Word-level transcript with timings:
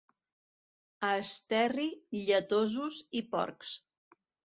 A 1.09 1.09
Esterri, 1.23 1.85
lletosos 2.29 2.97
i 3.21 3.23
porcs. 3.35 3.75